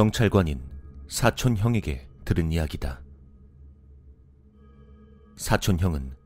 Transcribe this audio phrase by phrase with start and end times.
[0.00, 0.62] 경찰관인
[1.08, 3.02] 사촌형에게 들은 이야기다.
[5.36, 6.16] 사촌형은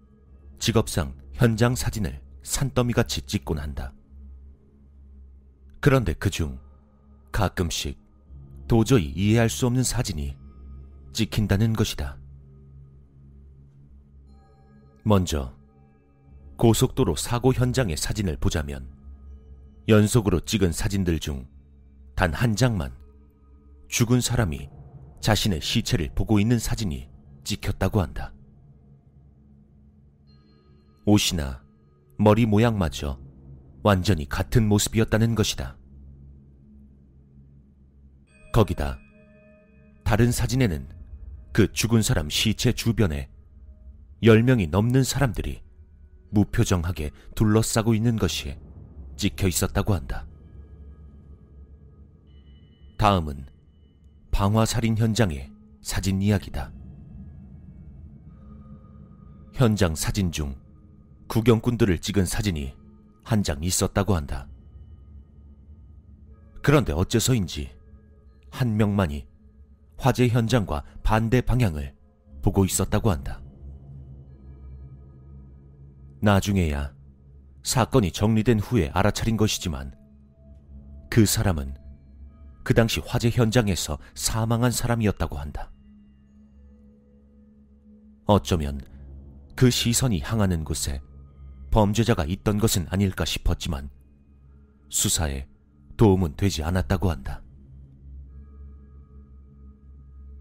[0.60, 3.92] 직업상 현장 사진을 산더미같이 찍곤 한다.
[5.80, 6.60] 그런데 그 중
[7.32, 7.98] 가끔씩
[8.68, 10.36] 도저히 이해할 수 없는 사진이
[11.12, 12.16] 찍힌다는 것이다.
[15.02, 15.52] 먼저
[16.58, 18.88] 고속도로 사고 현장의 사진을 보자면
[19.88, 21.48] 연속으로 찍은 사진들 중
[22.14, 23.02] 단 한 장만
[23.94, 24.68] 죽은 사람이
[25.20, 27.08] 자신의 시체를 보고 있는 사진이
[27.44, 28.34] 찍혔다고 한다.
[31.04, 31.62] 옷이나
[32.18, 33.20] 머리 모양마저
[33.84, 35.78] 완전히 같은 모습이었다는 것이다.
[38.52, 38.98] 거기다
[40.02, 40.88] 다른 사진에는
[41.52, 43.30] 그 죽은 사람 시체 주변에
[44.24, 45.62] 10명이 넘는 사람들이
[46.30, 48.58] 무표정하게 둘러싸고 있는 것이
[49.16, 50.26] 찍혀 있었다고 한다.
[52.98, 53.53] 다음은
[54.34, 55.48] 방화살인 현장의
[55.80, 56.72] 사진 이야기다.
[59.52, 60.56] 현장 사진 중
[61.28, 62.74] 구경꾼들을 찍은 사진이
[63.22, 64.48] 한 장 있었다고 한다.
[66.64, 67.76] 그런데 어째서인지
[68.50, 69.24] 한 명만이
[69.98, 71.94] 화재 현장과 반대 방향을
[72.42, 73.40] 보고 있었다고 한다.
[76.20, 76.92] 나중에야
[77.62, 79.94] 사건이 정리된 후에 알아차린 것이지만
[81.08, 81.83] 그 사람은
[82.64, 85.70] 그 당시 화재 현장에서 사망한 사람이었다고 한다.
[88.26, 88.80] 어쩌면
[89.54, 91.00] 그 시선이 향하는 곳에
[91.70, 93.90] 범죄자가 있던 것은 아닐까 싶었지만
[94.88, 95.46] 수사에
[95.96, 97.42] 도움은 되지 않았다고 한다.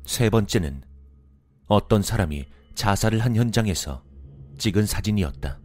[0.06, 0.84] 세 번째는
[1.68, 4.04] 어떤 사람이 자살을 한 현장에서
[4.58, 5.60] 찍은 사진이었다.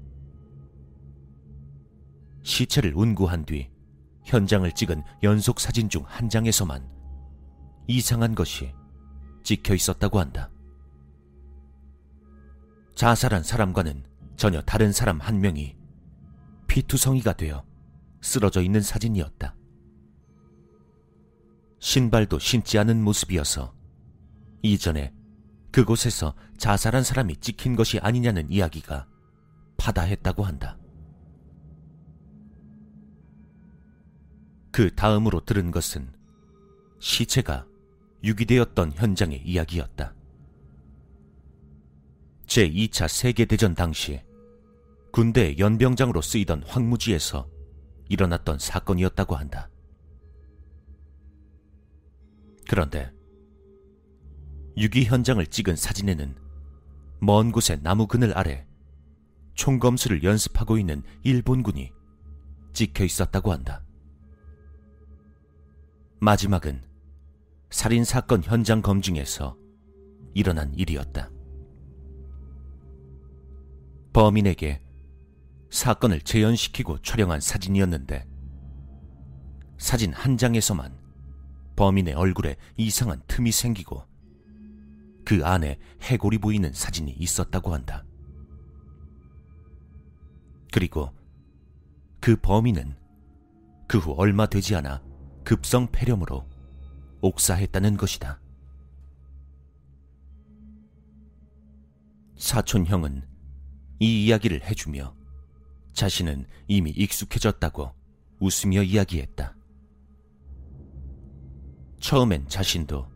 [2.42, 3.70] 시체를 운구한 뒤
[4.28, 6.86] 현장을 찍은 연속 사진 중 한 장에서만
[7.86, 8.72] 이상한 것이
[9.42, 10.50] 찍혀 있었다고 한다.
[12.94, 14.04] 자살한 사람과는
[14.36, 15.76] 전혀 다른 사람 한 명이
[16.66, 17.64] 피투성이가 되어
[18.20, 19.56] 쓰러져 있는 사진이었다.
[21.80, 23.72] 신발도 신지 않은 모습이어서
[24.62, 25.12] 이전에
[25.70, 29.06] 그곳에서 자살한 사람이 찍힌 것이 아니냐는 이야기가
[29.76, 30.77] 파다했다고 한다.
[34.78, 36.08] 그 다음으로 들은 것은
[37.00, 37.66] 시체가
[38.22, 40.14] 유기되었던 현장의 이야기였다.
[42.46, 44.22] 제2차 세계대전 당시
[45.10, 47.50] 군대 연병장으로 쓰이던 황무지에서
[48.08, 49.68] 일어났던 사건이었다고 한다.
[52.68, 53.10] 그런데
[54.76, 56.36] 유기 현장을 찍은 사진에는
[57.20, 58.64] 먼 곳의 나무 그늘 아래
[59.54, 61.90] 총검수를 연습하고 있는 일본군이
[62.74, 63.82] 찍혀 있었다고 한다.
[66.20, 66.82] 마지막은
[67.70, 69.56] 살인사건 현장 검증에서
[70.34, 71.30] 일어난 일이었다.
[74.12, 74.82] 범인에게
[75.70, 78.26] 사건을 재현시키고 촬영한 사진이었는데
[79.76, 80.98] 사진 한 장에서만
[81.76, 84.02] 범인의 얼굴에 이상한 틈이 생기고
[85.24, 88.04] 그 안에 해골이 보이는 사진이 있었다고 한다.
[90.72, 91.12] 그리고
[92.20, 92.96] 그 범인은
[93.86, 95.02] 그 후 얼마 되지 않아
[95.48, 96.46] 급성 폐렴으로
[97.22, 98.38] 옥사했다는 것이다.
[102.36, 103.26] 사촌 형은
[103.98, 105.16] 이 이야기를 해주며
[105.94, 107.94] 자신은 이미 익숙해졌다고
[108.40, 109.56] 웃으며 이야기했다.
[111.98, 113.08] 처음엔 자신도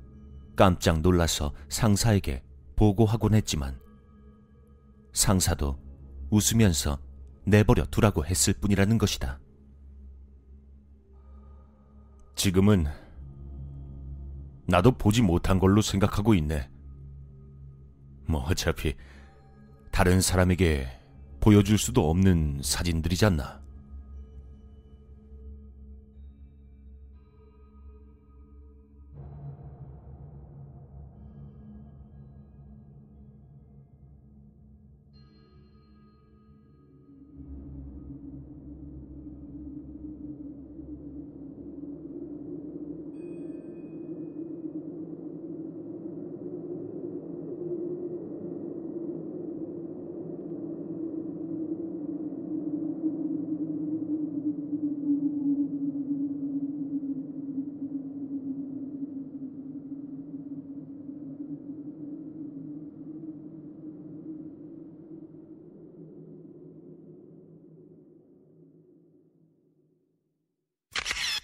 [0.56, 2.42] 깜짝 놀라서 상사에게
[2.76, 3.78] 보고하곤 했지만
[5.12, 5.78] 상사도
[6.30, 6.98] 웃으면서
[7.44, 9.38] 내버려 두라고 했을 뿐이라는 것이다.
[12.34, 12.86] 지금은
[14.66, 16.68] 나도 보지 못한 걸로 생각하고 있네.
[18.26, 18.94] 뭐 어차피
[19.90, 20.88] 다른 사람에게
[21.40, 23.60] 보여줄 수도 없는 사진들이잖나.